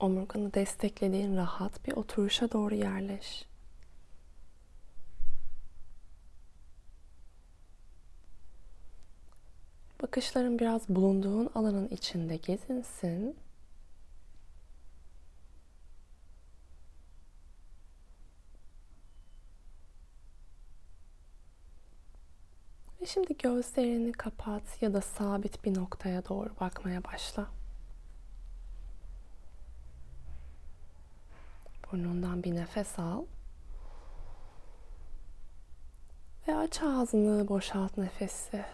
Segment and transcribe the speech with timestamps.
[0.00, 3.44] Omurganı desteklediğin rahat bir oturuşa doğru yerleş.
[10.02, 13.36] Bakışların biraz bulunduğun alanın içinde gezinsin.
[23.00, 27.59] Ve şimdi gözlerini kapat ya da sabit bir noktaya doğru bakmaya başla.
[31.92, 33.24] Burnundan bir nefes al.
[36.48, 38.64] Ve aç ağzını, boşalt nefesi.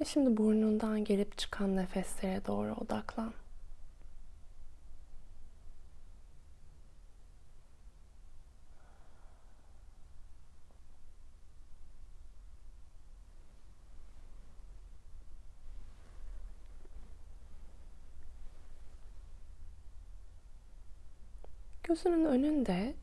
[0.00, 3.32] Ve şimdi burnundan gelip çıkan nefeslere doğru odaklan.
[21.94, 22.94] Gözünün önünde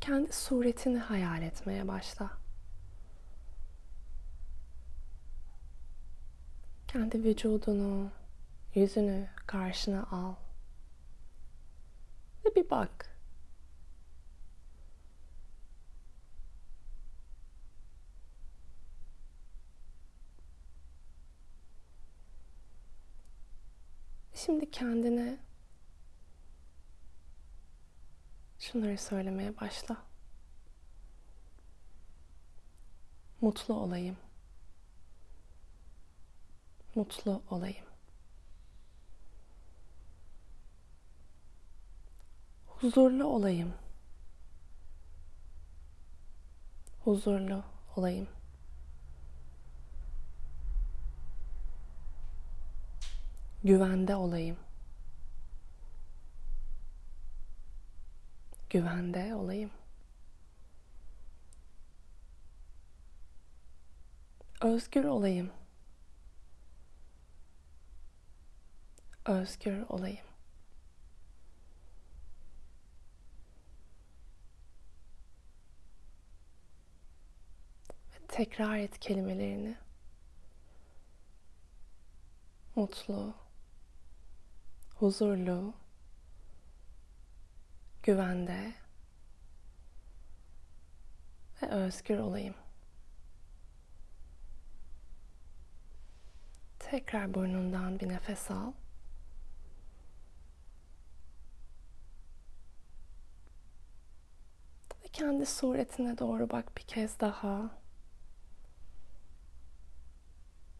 [0.00, 2.30] kendi suretini hayal etmeye başla.
[6.88, 8.10] Kendi vücudunu,
[8.74, 10.34] yüzünü karşına al.
[12.44, 13.16] Ve bir bak.
[24.34, 25.49] Şimdi kendine
[28.60, 29.96] şunları söylemeye başla.
[33.40, 34.16] Mutlu olayım.
[36.94, 37.84] Mutlu olayım.
[42.66, 43.72] Huzurlu olayım.
[47.04, 47.62] Huzurlu
[47.96, 48.28] olayım.
[53.64, 54.56] Güvende olayım.
[58.70, 59.70] Güvende olayım.
[64.60, 65.50] Özgür olayım.
[69.26, 70.26] Özgür olayım.
[78.12, 79.76] Ve tekrar et kelimelerini.
[82.76, 83.34] Mutlu,
[84.94, 85.74] huzurlu,
[88.02, 88.72] güvende
[91.62, 92.54] ve özgür olayım.
[96.78, 98.72] Tekrar burnundan bir nefes al.
[105.04, 107.70] Ve kendi suretine doğru bak bir kez daha.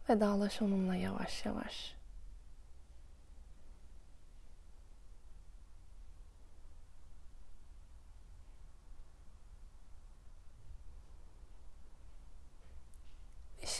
[0.08, 1.99] Vedalaş onunla yavaş yavaş.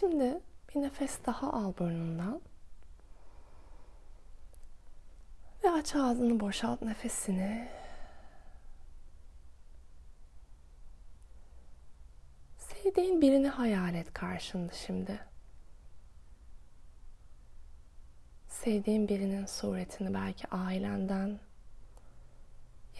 [0.00, 2.40] Şimdi bir nefes daha al burnundan.
[5.64, 7.68] Ve aç ağzını boşalt nefesini.
[12.58, 15.20] Sevdiğin birini hayal et karşında şimdi.
[18.48, 21.38] Sevdiğin birinin suretini belki ailenden,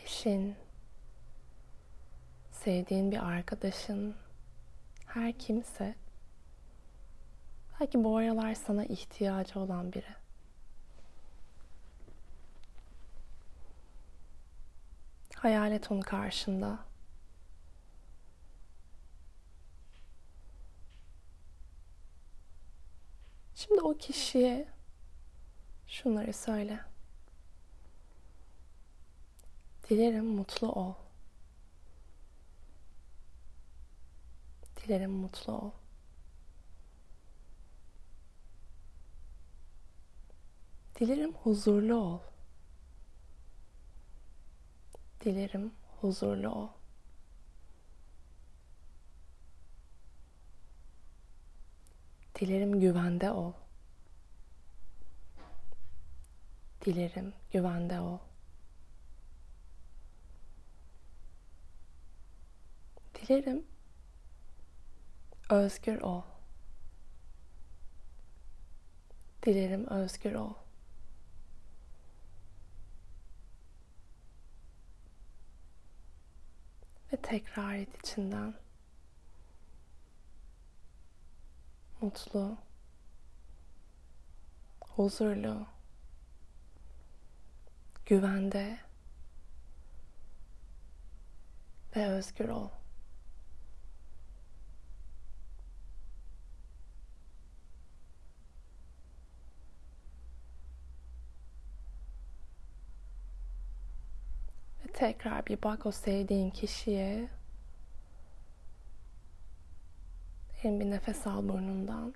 [0.05, 0.57] eşin,
[2.53, 4.15] sevdiğin bir arkadaşın,
[5.07, 5.95] her kimse
[7.81, 10.15] Belki bu aralar sana ihtiyacı olan biri.
[15.35, 16.79] Hayal et onu karşında.
[23.55, 24.69] Şimdi o kişiye
[25.87, 26.81] şunları söyle.
[29.91, 30.95] Dilerim mutlu ol.
[34.77, 35.71] Dilerim mutlu ol.
[41.01, 42.21] Dilerim huzurlu ol.
[45.25, 46.69] Dilerim huzurlu ol.
[52.41, 53.53] Dilerim güvende ol.
[56.85, 58.19] Dilerim güvende ol.
[63.15, 63.67] Dilerim
[65.51, 66.23] özgür ol.
[69.43, 70.55] Dilerim özgür ol.
[77.13, 78.55] Ve tekrar et içinden.
[82.01, 82.57] mutlu,
[84.81, 85.67] huzurlu,
[88.07, 88.79] güvende
[91.97, 92.69] ve özgür ol.
[105.01, 107.29] Tekrar bir bak o sevdiğin kişiye.
[110.63, 112.15] Hem bir nefes al burnundan.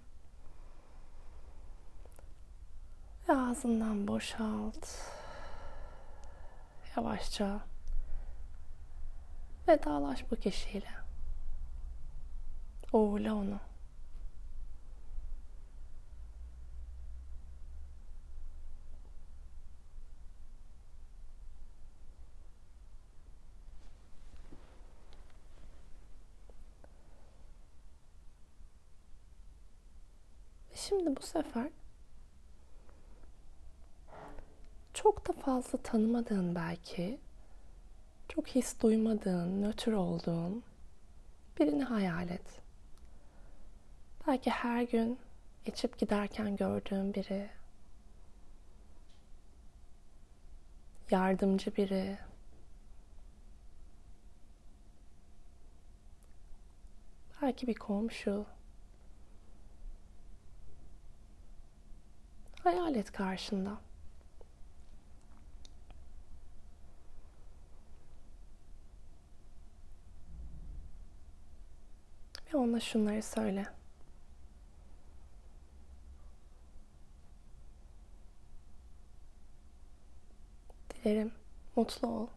[3.29, 4.89] Ve ağzından boşalt.
[6.97, 7.61] Yavaşça
[9.69, 10.91] vedalaş bu kişiyle.
[12.93, 13.61] Uğurla onu.
[30.99, 31.69] Şimdi bu sefer
[34.95, 37.19] çok da fazla tanımadığın belki,
[38.29, 40.65] çok his duymadığın, nötr olduğun
[41.61, 42.61] birini hayal et.
[44.27, 45.19] Belki her gün
[45.67, 47.51] içip giderken gördüğün biri,
[51.11, 52.19] yardımcı biri,
[57.43, 58.54] belki bir komşu.
[62.65, 63.79] Hayal et karşında.
[72.53, 73.67] Ve ona şunları söyle.
[80.91, 81.33] Dilerim
[81.77, 82.29] mutlu ol.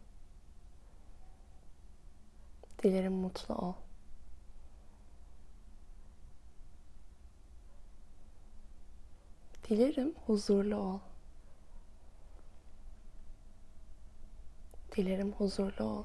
[2.82, 3.74] Dilerim mutlu ol.
[9.68, 11.00] Dilerim huzurlu ol.
[14.96, 16.04] Dilerim huzurlu ol.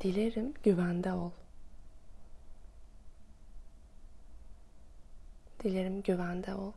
[0.00, 1.30] Dilerim güvende ol.
[5.62, 6.72] Dilerim güvende ol.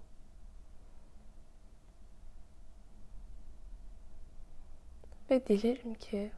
[5.30, 6.32] Ve dilerim ki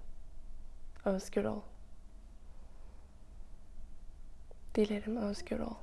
[1.06, 1.62] özgür ol.
[4.75, 5.75] Dilerim özgür ol.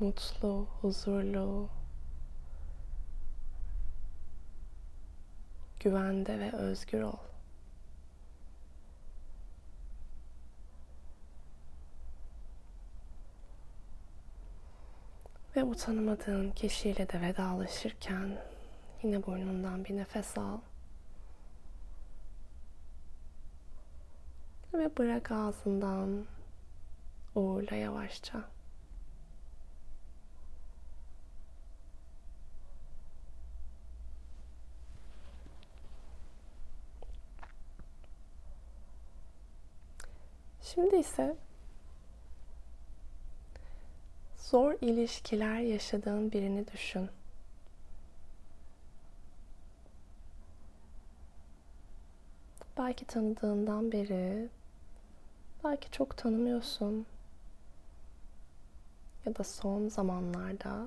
[0.00, 1.68] Mutlu, huzurlu,
[5.80, 7.18] güvende ve özgür ol.
[15.56, 18.38] Ve bu tanımadığın kişiyle de vedalaşırken
[19.02, 20.58] yine burnundan bir nefes al.
[24.76, 26.24] Ve bırak ağzından
[27.34, 28.44] uğurla yavaşça.
[40.62, 41.36] Şimdi ise
[44.36, 47.08] zor ilişkiler yaşadığın birini düşün.
[52.78, 54.48] Belki tanıdığından beri,
[55.66, 57.06] belki çok tanımıyorsun.
[59.26, 60.86] Ya da son zamanlarda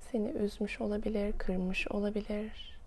[0.00, 2.78] seni üzmüş olabilir, kırmış olabilir.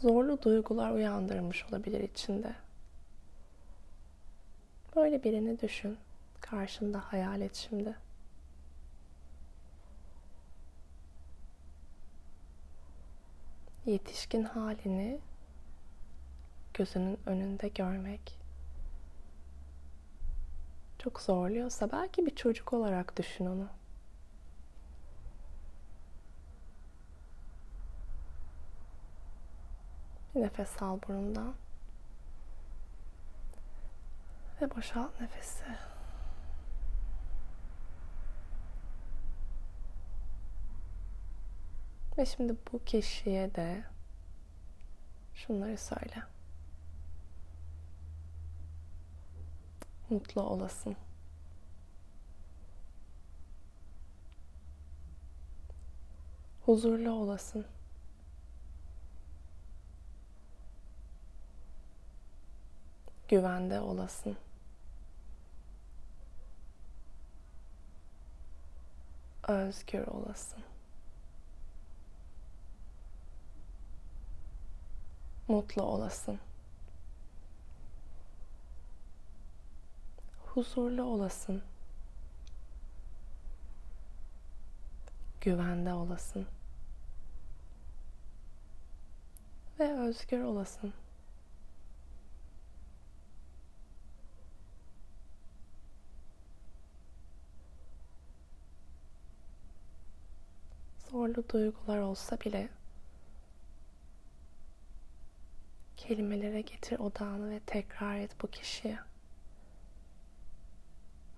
[0.00, 2.54] zorlu duygular uyandırmış olabilir içinde.
[4.96, 5.98] Böyle birini düşün.
[6.40, 7.94] Karşında hayal et şimdi.
[13.88, 15.20] Yetişkin halini
[16.74, 18.38] gözünün önünde görmek
[20.98, 23.68] çok zorluyorsa belki bir çocuk olarak düşün onu.
[30.34, 31.54] Nefes al burundan.
[34.60, 35.64] Ve boşalt nefesi.
[42.18, 43.84] Ve şimdi bu kişiye de
[45.34, 46.22] şunları söyle.
[50.10, 50.96] Mutlu olasın.
[56.66, 57.66] Huzurlu olasın.
[63.28, 64.36] güvende olasın.
[69.48, 70.62] özgür olasın.
[75.48, 76.38] Mutlu olasın.
[80.46, 81.62] Huzurlu olasın.
[85.40, 86.46] Güvende olasın.
[89.80, 90.92] Ve özgür olasın.
[101.10, 102.68] zorlu duygular olsa bile
[106.08, 108.98] kelimelere getir odağını ve tekrar et bu kişiye.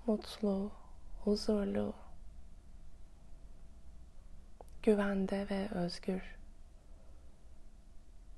[0.06, 0.72] Mutlu,
[1.24, 1.94] huzurlu,
[4.82, 6.22] güvende ve özgür.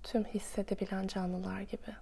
[0.03, 1.97] Tüm hissedebilen canlılar gibi.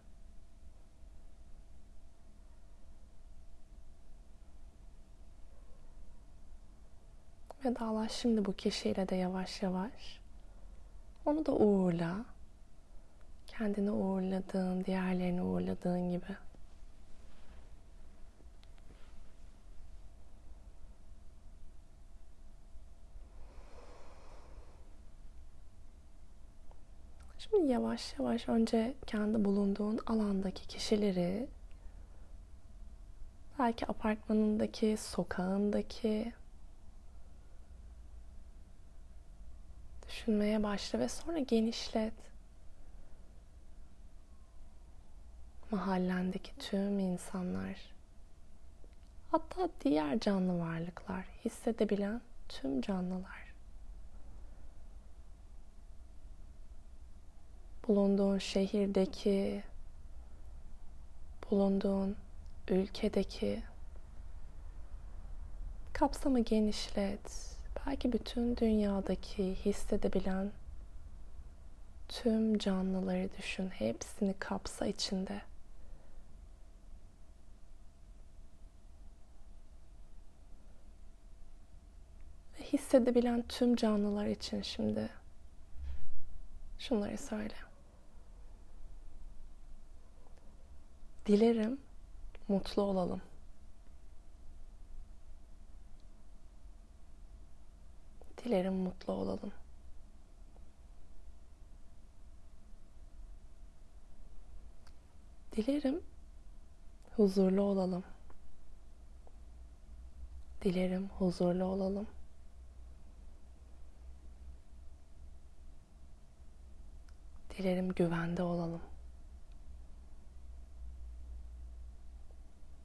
[7.64, 10.20] Vedalaş şimdi bu kişiyle de yavaş yavaş.
[11.26, 12.24] Onu da uğurla.
[13.60, 16.36] Kendini uğurladığın, diğerlerini uğurladığın gibi.
[27.38, 31.48] Şimdi yavaş yavaş önce kendi bulunduğun alandaki kişileri
[33.58, 36.32] belki apartmanındaki, sokağındaki
[40.08, 42.30] düşünmeye başla ve sonra genişlet.
[45.70, 47.76] Mahallendeki tüm insanlar,
[49.30, 53.54] hatta diğer canlı varlıklar, hissedebilen tüm canlılar.
[57.88, 59.62] Bulunduğun şehirdeki,
[61.50, 62.16] bulunduğun
[62.68, 63.62] ülkedeki
[65.92, 70.50] kapsamı genişlet belki bütün dünyadaki hissedebilen
[72.08, 73.70] tüm canlıları düşün.
[73.70, 75.49] Hepsini kapsa içinde.
[82.72, 85.08] Hissedebilen tüm canlılar için şimdi
[86.78, 87.54] şunları söyle.
[91.26, 91.78] Dilerim
[92.48, 93.22] mutlu olalım.
[98.44, 99.52] Dilerim mutlu olalım.
[105.56, 106.00] Dilerim
[107.16, 108.04] huzurlu olalım.
[110.62, 112.06] Dilerim huzurlu olalım.
[117.60, 118.80] Dilerim güvende olalım.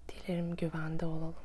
[0.10, 1.36] Dilerim güvende olalım.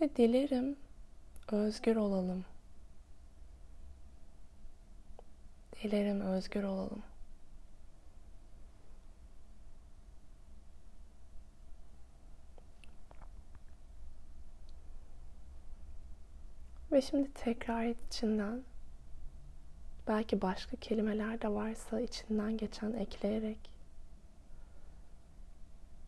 [0.00, 0.76] Ve dilerim
[1.52, 2.44] özgür olalım.
[5.82, 7.02] Dilerim özgür olalım.
[16.92, 18.62] Ve şimdi tekrar içinden.
[20.06, 23.70] Belki başka kelimeler de varsa içinden geçen ekleyerek.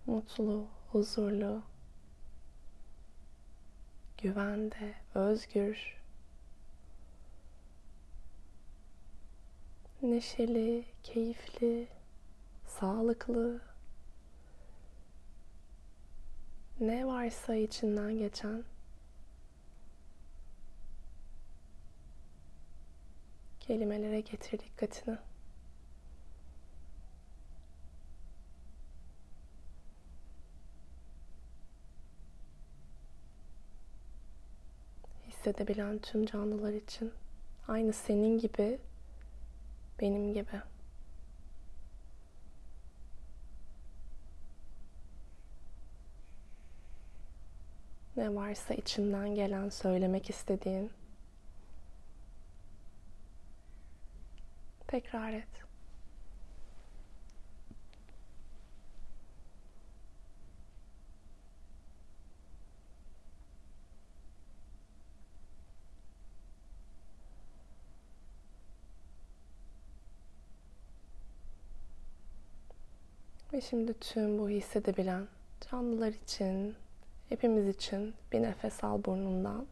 [0.07, 1.63] Mutlu, huzurlu,
[4.19, 5.97] güvende, özgür,
[10.03, 11.89] neşeli, keyifli,
[12.67, 13.61] sağlıklı,
[16.81, 18.65] ne varsa içinden geçen
[23.71, 25.19] kelimelere getir dikkatini.
[35.29, 37.13] hissedebilen tüm canlılar için
[37.69, 38.79] aynı senin gibi
[40.01, 40.63] benim gibi.
[48.17, 50.91] Ne varsa içinden gelen söylemek istediğin
[54.91, 55.45] tekrar et.
[73.53, 75.29] Ve şimdi tüm bu hissedebilen
[75.71, 76.77] canlılar için,
[77.29, 79.67] hepimiz için bir nefes al burnundan.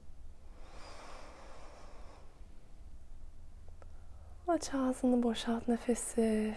[4.49, 6.55] Aç ağzını boşalt nefesi.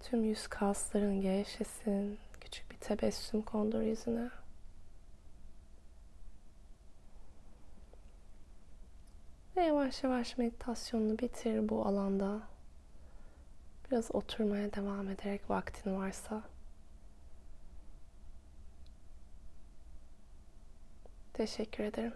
[0.00, 2.18] Tüm yüz kasların gevşesin.
[2.40, 4.30] Küçük bir tebessüm kondur yüzüne.
[9.56, 12.42] Ve yavaş yavaş meditasyonunu bitir bu alanda.
[13.90, 16.42] Biraz oturmaya devam ederek vaktin varsa.
[21.32, 22.14] Teşekkür ederim.